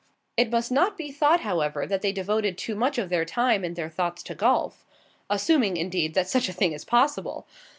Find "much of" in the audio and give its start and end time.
2.73-3.09